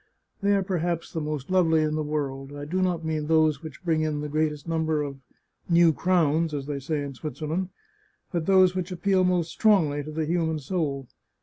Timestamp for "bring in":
3.85-4.21